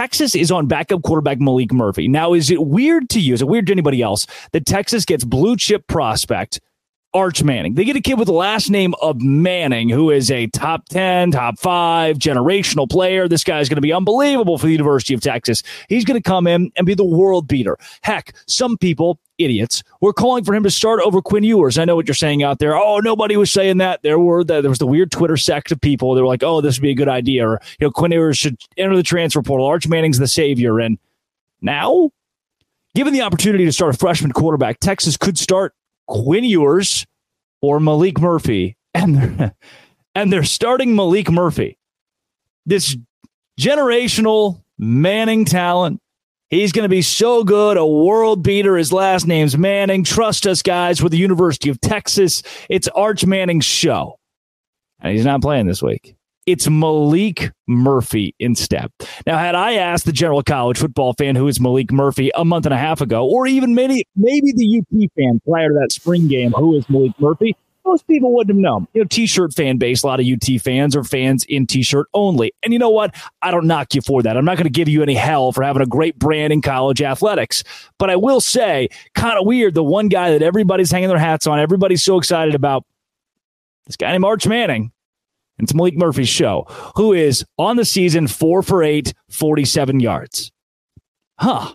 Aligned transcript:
Texas 0.00 0.34
is 0.34 0.50
on 0.50 0.66
backup 0.66 1.02
quarterback 1.02 1.40
Maalik 1.40 1.72
Murphy. 1.72 2.08
Now, 2.08 2.32
is 2.32 2.50
it 2.50 2.62
weird 2.62 3.10
to 3.10 3.20
you? 3.20 3.34
Is 3.34 3.42
it 3.42 3.48
weird 3.48 3.66
to 3.66 3.72
anybody 3.72 4.00
else 4.00 4.26
that 4.52 4.64
Texas 4.64 5.04
gets 5.04 5.24
blue 5.24 5.58
chip 5.58 5.86
prospect 5.88 6.58
Arch 7.12 7.42
Manning? 7.42 7.74
They 7.74 7.84
get 7.84 7.96
a 7.96 8.00
kid 8.00 8.18
with 8.18 8.26
the 8.26 8.32
last 8.32 8.70
name 8.70 8.94
of 9.02 9.20
Manning, 9.20 9.88
who 9.88 10.10
is 10.10 10.30
a 10.30 10.46
top 10.48 10.88
10, 10.88 11.32
top 11.32 11.58
five 11.58 12.18
generational 12.18 12.88
player. 12.88 13.26
This 13.26 13.42
guy 13.42 13.60
is 13.60 13.68
going 13.68 13.76
to 13.76 13.82
be 13.82 13.92
unbelievable 13.92 14.58
for 14.58 14.66
the 14.66 14.72
University 14.72 15.14
of 15.14 15.20
Texas. 15.20 15.62
He's 15.88 16.04
going 16.04 16.20
to 16.20 16.22
come 16.22 16.46
in 16.46 16.70
and 16.76 16.86
be 16.86 16.94
the 16.94 17.04
world 17.04 17.48
beater. 17.48 17.76
Heck, 18.02 18.34
some 18.46 18.78
people 18.78 19.18
idiots 19.38 19.82
were 20.00 20.12
calling 20.12 20.44
for 20.44 20.54
him 20.54 20.62
to 20.62 20.70
start 20.70 21.00
over 21.00 21.20
Quinn 21.20 21.42
Ewers. 21.42 21.78
I 21.78 21.84
know 21.84 21.96
what 21.96 22.06
you're 22.06 22.14
saying 22.14 22.42
out 22.42 22.58
there. 22.58 22.76
Oh, 22.76 22.98
nobody 22.98 23.36
was 23.36 23.50
saying 23.50 23.78
that. 23.78 24.02
There 24.02 24.18
were 24.18 24.44
the, 24.44 24.60
there 24.60 24.70
was 24.70 24.78
the 24.78 24.86
weird 24.86 25.10
Twitter 25.10 25.36
sect 25.36 25.72
of 25.72 25.80
people. 25.80 26.14
They 26.14 26.20
were 26.20 26.28
like, 26.28 26.42
oh, 26.42 26.60
this 26.60 26.78
would 26.78 26.82
be 26.82 26.90
a 26.90 26.94
good 26.94 27.08
idea, 27.08 27.48
or 27.48 27.60
you 27.80 27.86
know, 27.86 27.90
Quinn 27.90 28.12
Ewers 28.12 28.38
should 28.38 28.56
enter 28.76 28.96
the 28.96 29.02
transfer 29.02 29.42
portal. 29.42 29.66
Arch 29.66 29.88
Manning's 29.88 30.18
the 30.18 30.28
savior, 30.28 30.78
and 30.78 30.98
now, 31.60 32.10
given 32.94 33.12
the 33.12 33.22
opportunity 33.22 33.64
to 33.64 33.72
start 33.72 33.94
a 33.94 33.98
freshman 33.98 34.32
quarterback, 34.32 34.80
Texas 34.80 35.16
could 35.16 35.38
start 35.38 35.74
Quinn 36.10 36.44
Ewers 36.44 37.06
or 37.62 37.78
Maalik 37.78 38.20
Murphy, 38.20 38.76
and 38.92 39.16
they're, 39.16 39.54
and 40.14 40.32
they're 40.32 40.44
starting 40.44 40.94
Maalik 40.94 41.30
Murphy, 41.30 41.78
this 42.66 42.96
generational 43.58 44.62
Manning 44.78 45.44
talent 45.44 46.00
He's 46.50 46.72
going 46.72 46.82
to 46.82 46.88
be 46.88 47.02
so 47.02 47.44
good, 47.44 47.76
a 47.76 47.86
world 47.86 48.42
beater. 48.42 48.76
His 48.76 48.92
last 48.92 49.24
name's 49.24 49.56
Manning. 49.56 50.02
Trust 50.02 50.48
us, 50.48 50.62
guys, 50.62 51.00
with 51.00 51.12
the 51.12 51.18
University 51.18 51.70
of 51.70 51.80
Texas. 51.80 52.42
It's 52.68 52.88
Arch 52.88 53.24
Manning's 53.24 53.64
show. 53.64 54.18
And 55.00 55.14
he's 55.14 55.24
not 55.24 55.42
playing 55.42 55.68
this 55.68 55.80
week. 55.80 56.16
It's 56.50 56.66
Maalik 56.66 57.52
Murphy 57.68 58.34
instead. 58.40 58.90
Now, 59.24 59.38
had 59.38 59.54
I 59.54 59.74
asked 59.74 60.04
the 60.04 60.10
general 60.10 60.42
college 60.42 60.78
football 60.78 61.12
fan 61.12 61.36
who 61.36 61.46
is 61.46 61.60
Maalik 61.60 61.92
Murphy 61.92 62.32
a 62.34 62.44
month 62.44 62.66
and 62.66 62.74
a 62.74 62.76
half 62.76 63.00
ago, 63.00 63.24
or 63.24 63.46
even 63.46 63.72
maybe 63.76 64.04
maybe 64.16 64.52
the 64.56 64.80
UP 64.80 65.10
fan 65.16 65.40
prior 65.46 65.68
to 65.68 65.74
that 65.80 65.92
spring 65.92 66.26
game, 66.26 66.50
who 66.50 66.76
is 66.76 66.84
Maalik 66.86 67.14
Murphy, 67.20 67.54
most 67.84 68.04
people 68.08 68.34
wouldn't 68.34 68.56
have 68.56 68.60
known. 68.60 68.88
You 68.94 69.02
know, 69.02 69.06
t-shirt 69.08 69.54
fan 69.54 69.78
base, 69.78 70.02
a 70.02 70.08
lot 70.08 70.18
of 70.18 70.26
UT 70.26 70.60
fans 70.60 70.96
are 70.96 71.04
fans 71.04 71.44
in 71.44 71.68
t-shirt 71.68 72.08
only. 72.14 72.52
And 72.64 72.72
you 72.72 72.80
know 72.80 72.90
what? 72.90 73.14
I 73.42 73.52
don't 73.52 73.68
knock 73.68 73.94
you 73.94 74.00
for 74.00 74.20
that. 74.24 74.36
I'm 74.36 74.44
not 74.44 74.56
going 74.56 74.64
to 74.64 74.70
give 74.70 74.88
you 74.88 75.04
any 75.04 75.14
hell 75.14 75.52
for 75.52 75.62
having 75.62 75.82
a 75.82 75.86
great 75.86 76.18
brand 76.18 76.52
in 76.52 76.62
college 76.62 77.00
athletics. 77.00 77.62
But 77.96 78.10
I 78.10 78.16
will 78.16 78.40
say, 78.40 78.88
kind 79.14 79.38
of 79.38 79.46
weird, 79.46 79.74
the 79.74 79.84
one 79.84 80.08
guy 80.08 80.32
that 80.32 80.42
everybody's 80.42 80.90
hanging 80.90 81.10
their 81.10 81.18
hats 81.18 81.46
on, 81.46 81.60
everybody's 81.60 82.02
so 82.02 82.18
excited 82.18 82.56
about, 82.56 82.84
this 83.86 83.94
guy 83.96 84.10
named 84.10 84.24
Arch 84.24 84.48
Manning. 84.48 84.90
It's 85.64 85.72
Maalik 85.72 85.96
Murphy's 85.96 86.28
show, 86.28 86.66
who 86.96 87.12
is 87.12 87.44
on 87.58 87.76
the 87.76 87.84
season 87.84 88.26
four 88.26 88.62
for 88.62 88.82
eight, 88.82 89.12
47 89.28 90.00
yards. 90.00 90.50
Huh 91.38 91.74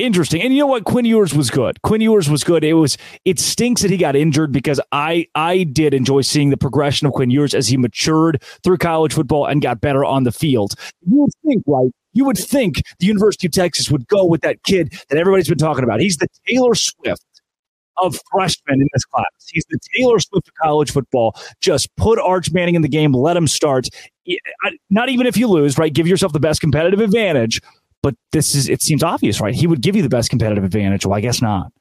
interesting. 0.00 0.42
And 0.42 0.52
you 0.52 0.60
know 0.60 0.66
what? 0.66 0.84
Quinn 0.84 1.04
Ewers 1.04 1.34
was 1.34 1.50
good. 1.50 1.80
Quinn 1.82 2.00
Ewers 2.00 2.28
was 2.28 2.42
good. 2.42 2.64
It 2.64 2.74
was 2.74 2.96
it 3.24 3.38
stinks 3.38 3.82
that 3.82 3.90
he 3.90 3.96
got 3.96 4.16
injured 4.16 4.50
because 4.50 4.80
I 4.92 5.26
I 5.34 5.64
did 5.64 5.94
enjoy 5.94 6.22
seeing 6.22 6.50
the 6.50 6.56
progression 6.56 7.06
of 7.06 7.12
Quinn 7.12 7.30
Ewers 7.30 7.54
as 7.54 7.68
he 7.68 7.76
matured 7.76 8.42
through 8.64 8.78
college 8.78 9.12
football 9.12 9.46
and 9.46 9.62
got 9.62 9.80
better 9.80 10.04
on 10.04 10.24
the 10.24 10.32
field. 10.32 10.74
You 11.06 11.20
would 11.20 11.30
think, 11.46 11.62
right? 11.66 11.90
You 12.12 12.24
would 12.24 12.38
think 12.38 12.82
the 12.98 13.06
University 13.06 13.46
of 13.46 13.52
Texas 13.52 13.90
would 13.90 14.08
go 14.08 14.24
with 14.24 14.40
that 14.40 14.62
kid 14.64 14.92
that 15.10 15.18
everybody's 15.18 15.48
been 15.48 15.58
talking 15.58 15.84
about. 15.84 16.00
He's 16.00 16.16
the 16.16 16.26
Taylor 16.46 16.74
Swift 16.74 17.22
of 18.02 18.16
freshmen 18.30 18.80
in 18.80 18.88
this 18.92 19.04
class. 19.04 19.24
He's 19.50 19.64
the 19.70 19.78
Taylor 19.94 20.18
Swift 20.18 20.48
of 20.48 20.54
college 20.54 20.90
football. 20.92 21.34
Just 21.60 21.94
put 21.96 22.18
Arch 22.18 22.50
Manning 22.52 22.74
in 22.74 22.82
the 22.82 22.88
game, 22.88 23.12
let 23.12 23.36
him 23.36 23.46
start. 23.46 23.88
Not 24.90 25.08
even 25.08 25.26
if 25.26 25.36
you 25.36 25.48
lose, 25.48 25.76
right? 25.78 25.92
Give 25.92 26.06
yourself 26.06 26.32
the 26.32 26.40
best 26.40 26.60
competitive 26.60 27.00
advantage 27.00 27.60
but 28.02 28.14
this 28.32 28.54
is, 28.54 28.68
it 28.68 28.82
seems 28.82 29.02
obvious, 29.02 29.40
right? 29.40 29.54
He 29.54 29.66
would 29.66 29.82
give 29.82 29.96
you 29.96 30.02
the 30.02 30.08
best 30.08 30.30
competitive 30.30 30.64
advantage. 30.64 31.04
Well, 31.04 31.16
I 31.16 31.20
guess 31.20 31.42
not. 31.42 31.72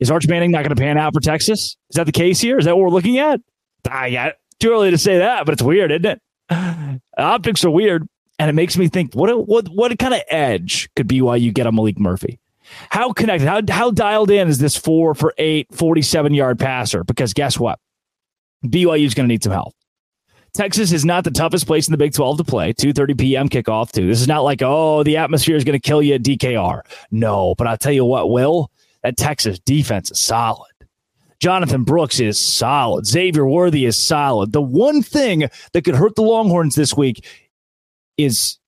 Is 0.00 0.10
Arch 0.10 0.26
Manning 0.26 0.50
not 0.50 0.62
going 0.62 0.74
to 0.74 0.80
pan 0.80 0.98
out 0.98 1.14
for 1.14 1.20
Texas? 1.20 1.76
Is 1.90 1.94
that 1.94 2.04
the 2.06 2.12
case 2.12 2.40
here? 2.40 2.58
Is 2.58 2.64
that 2.64 2.76
what 2.76 2.84
we're 2.84 2.90
looking 2.90 3.18
at? 3.18 3.40
Ah, 3.88 4.06
yeah, 4.06 4.32
too 4.60 4.72
early 4.72 4.90
to 4.90 4.98
say 4.98 5.18
that, 5.18 5.44
but 5.46 5.52
it's 5.52 5.62
weird, 5.62 5.92
isn't 5.92 6.06
it? 6.06 7.00
Optics 7.18 7.64
are 7.64 7.70
weird, 7.70 8.08
and 8.38 8.50
it 8.50 8.54
makes 8.54 8.76
me 8.76 8.88
think: 8.88 9.14
what 9.14 9.46
what 9.46 9.68
what 9.68 9.96
kind 9.98 10.14
of 10.14 10.22
edge 10.30 10.88
could 10.96 11.08
BYU 11.08 11.54
get 11.54 11.66
on 11.66 11.74
Maalik 11.74 11.98
Murphy? 11.98 12.40
How 12.90 13.12
connected? 13.12 13.48
How 13.48 13.60
how 13.68 13.90
dialed 13.90 14.30
in 14.30 14.48
is 14.48 14.58
this 14.58 14.76
four 14.76 15.14
for 15.14 15.34
eight, 15.38 15.68
47 15.72 16.34
yard 16.34 16.58
passer? 16.58 17.04
Because 17.04 17.32
guess 17.34 17.58
what? 17.58 17.78
BYU 18.64 19.04
is 19.04 19.14
going 19.14 19.28
to 19.28 19.32
need 19.32 19.42
some 19.42 19.52
help. 19.52 19.74
Texas 20.54 20.92
is 20.92 21.04
not 21.04 21.24
the 21.24 21.32
toughest 21.32 21.66
place 21.66 21.88
in 21.88 21.92
the 21.92 21.98
Big 21.98 22.12
12 22.12 22.38
to 22.38 22.44
play. 22.44 22.72
2:30 22.72 23.18
p.m. 23.18 23.48
kickoff 23.48 23.90
too. 23.90 24.06
This 24.06 24.20
is 24.20 24.28
not 24.28 24.44
like 24.44 24.62
oh 24.62 25.02
the 25.02 25.16
atmosphere 25.16 25.56
is 25.56 25.64
going 25.64 25.78
to 25.78 25.80
kill 25.80 26.02
you 26.02 26.14
at 26.14 26.22
DKR. 26.22 26.82
No, 27.10 27.54
but 27.56 27.66
I'll 27.66 27.78
tell 27.78 27.92
you 27.92 28.04
what, 28.04 28.30
Will 28.30 28.70
that 29.02 29.16
Texas 29.16 29.58
defense 29.60 30.10
is 30.10 30.18
solid. 30.18 30.70
Jonathan 31.38 31.84
Brooks 31.84 32.20
is 32.20 32.40
solid. 32.40 33.06
Xavier 33.06 33.46
Worthy 33.46 33.84
is 33.84 33.98
solid. 33.98 34.52
The 34.52 34.62
one 34.62 35.02
thing 35.02 35.48
that 35.72 35.84
could 35.84 35.94
hurt 35.94 36.14
the 36.14 36.22
Longhorns 36.22 36.74
this 36.74 36.96
week 36.96 37.26
is 38.16 38.58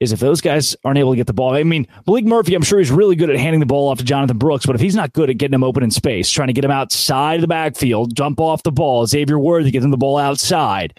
is 0.00 0.12
if 0.12 0.20
those 0.20 0.40
guys 0.40 0.76
aren't 0.84 0.98
able 0.98 1.12
to 1.12 1.16
get 1.16 1.26
the 1.26 1.32
ball. 1.32 1.54
I 1.54 1.62
mean, 1.62 1.86
Maalik 2.06 2.24
Murphy, 2.24 2.54
I'm 2.54 2.62
sure 2.62 2.78
he's 2.78 2.90
really 2.90 3.16
good 3.16 3.30
at 3.30 3.36
handing 3.36 3.60
the 3.60 3.66
ball 3.66 3.88
off 3.88 3.98
to 3.98 4.04
Jonathan 4.04 4.38
Brooks, 4.38 4.66
but 4.66 4.74
if 4.74 4.80
he's 4.80 4.94
not 4.96 5.12
good 5.12 5.30
at 5.30 5.38
getting 5.38 5.54
him 5.54 5.64
open 5.64 5.82
in 5.82 5.90
space, 5.90 6.30
trying 6.30 6.48
to 6.48 6.52
get 6.52 6.64
him 6.64 6.70
outside 6.70 7.36
of 7.36 7.40
the 7.42 7.48
backfield, 7.48 8.14
jump 8.14 8.40
off 8.40 8.62
the 8.62 8.72
ball, 8.72 9.06
Xavier 9.06 9.38
Worthy 9.38 9.70
gets 9.70 9.84
him 9.84 9.90
the 9.90 9.96
ball 9.96 10.18
outside, 10.18 10.98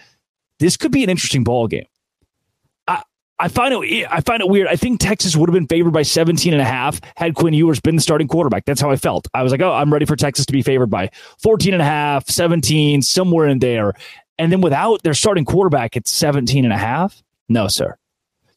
this 0.59 0.77
could 0.77 0.91
be 0.91 1.03
an 1.03 1.09
interesting 1.09 1.43
ball 1.43 1.67
game. 1.67 1.85
I, 2.87 3.03
I 3.37 3.49
find 3.49 3.73
it 3.73 4.07
I 4.09 4.21
find 4.21 4.41
it 4.41 4.47
weird. 4.47 4.67
I 4.67 4.77
think 4.77 5.01
Texas 5.01 5.35
would 5.35 5.49
have 5.49 5.53
been 5.53 5.67
favored 5.67 5.91
by 5.91 6.03
17 6.03 6.53
and 6.53 6.61
a 6.61 6.65
half 6.65 7.01
had 7.17 7.35
Quinn 7.35 7.53
Ewers 7.53 7.81
been 7.81 7.97
the 7.97 8.01
starting 8.01 8.29
quarterback. 8.29 8.63
That's 8.65 8.79
how 8.79 8.91
I 8.91 8.95
felt. 8.95 9.27
I 9.33 9.43
was 9.43 9.51
like, 9.51 9.61
oh, 9.61 9.73
I'm 9.73 9.91
ready 9.91 10.05
for 10.05 10.15
Texas 10.15 10.45
to 10.45 10.53
be 10.53 10.61
favored 10.61 10.89
by 10.89 11.11
14 11.43 11.73
and 11.73 11.81
a 11.81 11.85
half, 11.85 12.29
17, 12.29 13.01
somewhere 13.01 13.47
in 13.47 13.59
there. 13.59 13.93
And 14.37 14.51
then 14.51 14.61
without 14.61 15.03
their 15.03 15.13
starting 15.13 15.45
quarterback 15.45 15.97
it's 15.97 16.11
17 16.11 16.63
and 16.63 16.73
a 16.73 16.77
half, 16.77 17.21
no, 17.49 17.67
sir 17.67 17.97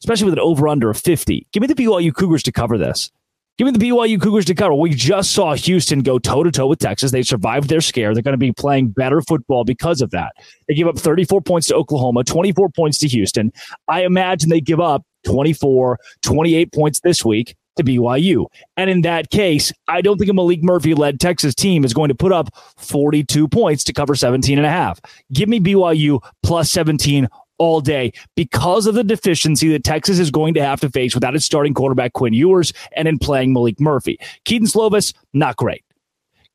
especially 0.01 0.25
with 0.25 0.33
an 0.33 0.39
over 0.39 0.67
under 0.67 0.89
of 0.89 0.97
50. 0.97 1.47
Give 1.51 1.61
me 1.61 1.67
the 1.67 1.75
BYU 1.75 2.13
Cougars 2.13 2.43
to 2.43 2.51
cover 2.51 2.77
this. 2.77 3.11
Give 3.59 3.65
me 3.65 3.71
the 3.71 3.89
BYU 3.89 4.21
Cougars 4.21 4.45
to 4.45 4.55
cover. 4.55 4.73
We 4.73 4.91
just 4.91 5.31
saw 5.31 5.53
Houston 5.53 5.99
go 5.99 6.17
toe 6.17 6.43
to 6.43 6.51
toe 6.51 6.67
with 6.67 6.79
Texas. 6.79 7.11
They 7.11 7.23
survived 7.23 7.67
their 7.67 7.81
scare. 7.81 8.13
They're 8.13 8.23
going 8.23 8.31
to 8.31 8.37
be 8.37 8.53
playing 8.53 8.91
better 8.91 9.21
football 9.21 9.65
because 9.65 9.99
of 9.99 10.11
that. 10.11 10.31
They 10.69 10.75
give 10.75 10.87
up 10.87 10.97
34 10.97 11.41
points 11.41 11.67
to 11.67 11.75
Oklahoma, 11.75 12.23
24 12.23 12.69
points 12.69 12.97
to 12.99 13.07
Houston. 13.09 13.51
I 13.89 14.05
imagine 14.05 14.49
they 14.49 14.61
give 14.61 14.79
up 14.79 15.03
24, 15.25 15.99
28 16.21 16.71
points 16.71 17.01
this 17.01 17.25
week 17.25 17.53
to 17.75 17.83
BYU. 17.83 18.45
And 18.77 18.89
in 18.89 19.01
that 19.01 19.29
case, 19.29 19.73
I 19.89 19.99
don't 19.99 20.17
think 20.17 20.29
a 20.29 20.33
Maalik 20.33 20.63
Murphy 20.63 20.93
led 20.93 21.19
Texas 21.19 21.53
team 21.53 21.83
is 21.83 21.93
going 21.93 22.07
to 22.07 22.15
put 22.15 22.31
up 22.31 22.49
42 22.77 23.49
points 23.49 23.83
to 23.83 23.93
cover 23.93 24.15
17 24.15 24.57
and 24.57 24.65
a 24.65 24.69
half. 24.69 25.01
Give 25.33 25.49
me 25.49 25.59
BYU 25.59 26.21
plus 26.43 26.71
17 26.71 27.27
all 27.59 27.81
day 27.81 28.11
because 28.35 28.87
of 28.87 28.95
the 28.95 29.03
deficiency 29.03 29.69
that 29.69 29.83
Texas 29.83 30.17
is 30.17 30.31
going 30.31 30.53
to 30.55 30.63
have 30.63 30.79
to 30.81 30.89
face 30.89 31.13
without 31.13 31.35
its 31.35 31.45
starting 31.45 31.73
quarterback 31.73 32.13
Quinn 32.13 32.33
Ewers 32.33 32.73
and 32.95 33.07
in 33.07 33.19
playing 33.19 33.53
Maalik 33.53 33.79
Murphy. 33.79 34.19
Kedon 34.45 34.67
Slovis, 34.67 35.13
not 35.33 35.55
great. 35.57 35.83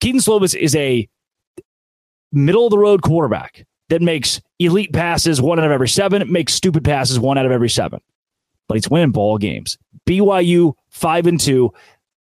Kedon 0.00 0.20
Slovis 0.20 0.56
is 0.56 0.74
a 0.74 1.08
middle 2.32 2.66
of 2.66 2.70
the 2.70 2.78
road 2.78 3.02
quarterback 3.02 3.64
that 3.90 4.02
makes 4.02 4.40
elite 4.58 4.92
passes 4.92 5.40
one 5.40 5.58
out 5.58 5.66
of 5.66 5.70
every 5.70 5.88
seven, 5.88 6.30
makes 6.32 6.54
stupid 6.54 6.84
passes 6.84 7.20
one 7.20 7.38
out 7.38 7.46
of 7.46 7.52
every 7.52 7.70
seven. 7.70 8.00
But 8.66 8.74
he's 8.74 8.88
winning 8.88 9.12
ball 9.12 9.38
games. 9.38 9.76
BYU 10.08 10.74
five 10.88 11.26
and 11.26 11.40
two. 11.40 11.72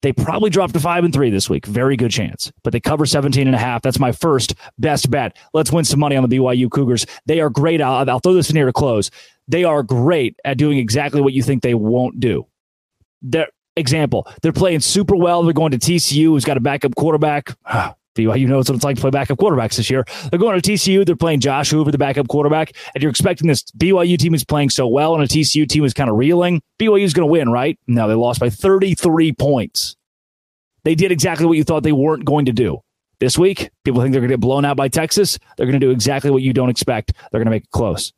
They 0.02 0.12
probably 0.12 0.50
drop 0.50 0.72
to 0.72 0.80
five 0.80 1.04
and 1.04 1.14
three 1.14 1.30
this 1.30 1.48
week. 1.48 1.64
Very 1.64 1.96
good 1.96 2.10
chance. 2.10 2.52
But 2.64 2.72
they 2.72 2.80
cover 2.80 3.06
17 3.06 3.46
and 3.46 3.54
a 3.54 3.58
half. 3.58 3.82
That's 3.82 3.98
my 3.98 4.12
first 4.12 4.54
best 4.78 5.10
bet. 5.10 5.36
Let's 5.54 5.72
win 5.72 5.84
some 5.84 6.00
money 6.00 6.16
on 6.16 6.28
the 6.28 6.36
BYU 6.36 6.70
Cougars. 6.70 7.06
They 7.26 7.40
are 7.40 7.50
great. 7.50 7.80
I'll, 7.80 8.08
I'll 8.10 8.18
throw 8.18 8.34
this 8.34 8.50
in 8.50 8.56
here 8.56 8.66
to 8.66 8.72
close. 8.72 9.10
They 9.48 9.64
are 9.64 9.82
great 9.82 10.38
at 10.44 10.58
doing 10.58 10.78
exactly 10.78 11.20
what 11.20 11.32
you 11.32 11.42
think 11.42 11.62
they 11.62 11.74
won't 11.74 12.20
do. 12.20 12.46
Their 13.22 13.48
example, 13.76 14.26
they're 14.42 14.52
playing 14.52 14.80
super 14.80 15.16
well. 15.16 15.42
They're 15.42 15.52
going 15.52 15.72
to 15.72 15.78
TCU, 15.78 16.24
who's 16.24 16.44
got 16.44 16.56
a 16.56 16.60
backup 16.60 16.94
quarterback. 16.96 17.56
BYU 18.14 18.46
knows 18.46 18.68
what 18.68 18.76
it's 18.76 18.84
like 18.84 18.96
to 18.96 19.00
play 19.00 19.10
backup 19.10 19.38
quarterbacks 19.38 19.76
this 19.76 19.88
year. 19.88 20.04
They're 20.28 20.38
going 20.38 20.60
to 20.60 20.70
TCU. 20.70 21.06
They're 21.06 21.16
playing 21.16 21.40
Josh 21.40 21.70
Hoover, 21.70 21.90
the 21.90 21.98
backup 21.98 22.28
quarterback, 22.28 22.72
and 22.94 23.02
you're 23.02 23.10
expecting 23.10 23.48
this 23.48 23.62
BYU 23.78 24.18
team 24.18 24.34
is 24.34 24.44
playing 24.44 24.70
so 24.70 24.86
well, 24.86 25.14
and 25.14 25.24
a 25.24 25.26
TCU 25.26 25.66
team 25.66 25.84
is 25.84 25.94
kind 25.94 26.10
of 26.10 26.16
reeling. 26.16 26.60
BYU 26.78 27.04
is 27.04 27.14
going 27.14 27.26
to 27.26 27.32
win, 27.32 27.50
right? 27.50 27.78
No, 27.86 28.08
they 28.08 28.14
lost 28.14 28.40
by 28.40 28.50
33 28.50 29.32
points. 29.32 29.96
They 30.84 30.94
did 30.94 31.12
exactly 31.12 31.46
what 31.46 31.56
you 31.56 31.64
thought 31.64 31.82
they 31.82 31.92
weren't 31.92 32.24
going 32.24 32.46
to 32.46 32.52
do. 32.52 32.80
This 33.20 33.38
week, 33.38 33.70
people 33.84 34.00
think 34.00 34.12
they're 34.12 34.20
going 34.20 34.30
to 34.30 34.36
get 34.36 34.40
blown 34.40 34.64
out 34.64 34.76
by 34.76 34.88
Texas. 34.88 35.38
They're 35.56 35.66
going 35.66 35.78
to 35.78 35.86
do 35.86 35.92
exactly 35.92 36.30
what 36.30 36.42
you 36.42 36.52
don't 36.52 36.70
expect. 36.70 37.12
They're 37.30 37.38
going 37.38 37.46
to 37.46 37.52
make 37.52 37.64
it 37.64 37.70
close. 37.70 38.12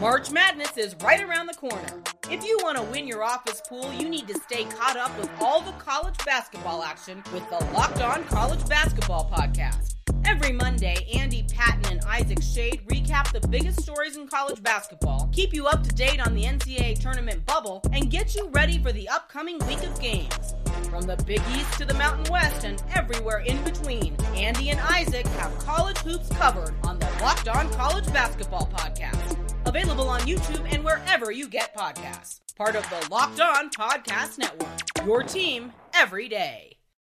March 0.00 0.30
Madness 0.30 0.76
is 0.76 0.96
right 1.02 1.22
around 1.22 1.46
the 1.46 1.54
corner. 1.54 2.02
If 2.30 2.44
you 2.44 2.58
want 2.62 2.76
to 2.76 2.82
win 2.84 3.06
your 3.06 3.22
office 3.22 3.62
pool, 3.68 3.92
you 3.92 4.08
need 4.08 4.28
to 4.28 4.34
stay 4.34 4.64
caught 4.64 4.96
up 4.96 5.16
with 5.18 5.30
all 5.40 5.60
the 5.60 5.72
college 5.72 6.16
basketball 6.24 6.82
action 6.82 7.22
with 7.32 7.48
the 7.50 7.64
Locked 7.72 8.00
On 8.00 8.24
College 8.24 8.68
Basketball 8.68 9.30
Podcast. 9.32 9.94
Every 10.24 10.52
Monday, 10.52 11.06
Andy 11.14 11.44
Patton 11.52 11.90
and 11.90 12.00
Isaac 12.04 12.42
Shade 12.42 12.82
recap 12.86 13.32
the 13.32 13.46
biggest 13.48 13.80
stories 13.80 14.16
in 14.16 14.28
college 14.28 14.62
basketball, 14.62 15.28
keep 15.32 15.54
you 15.54 15.66
up 15.66 15.82
to 15.84 15.90
date 15.94 16.24
on 16.24 16.34
the 16.34 16.44
NCAA 16.44 16.98
tournament 16.98 17.44
bubble, 17.46 17.82
and 17.92 18.10
get 18.10 18.34
you 18.34 18.48
ready 18.50 18.78
for 18.78 18.92
the 18.92 19.08
upcoming 19.08 19.58
week 19.66 19.82
of 19.82 20.00
games. 20.00 20.54
From 20.90 21.02
the 21.02 21.16
Big 21.24 21.42
East 21.54 21.74
to 21.78 21.84
the 21.84 21.94
Mountain 21.94 22.32
West 22.32 22.64
and 22.64 22.82
everywhere 22.94 23.40
in 23.40 23.62
between, 23.62 24.16
Andy 24.34 24.70
and 24.70 24.80
Isaac 24.80 25.26
have 25.26 25.56
college 25.58 25.98
hoops 25.98 26.28
covered 26.30 26.74
on 26.84 26.98
the 26.98 27.06
Locked 27.20 27.48
On 27.48 27.70
College 27.72 28.10
Basketball 28.12 28.70
Podcast. 28.72 29.36
Available 29.66 30.08
on 30.08 30.20
YouTube 30.20 30.66
and 30.72 30.82
wherever 30.82 31.30
you 31.30 31.46
get 31.48 31.76
podcasts. 31.76 32.40
Part 32.56 32.74
of 32.74 32.88
the 32.88 33.06
Locked 33.10 33.40
On 33.40 33.68
Podcast 33.70 34.38
Network. 34.38 35.06
Your 35.06 35.22
team 35.22 35.72
every 35.94 36.28
day. 36.28 36.77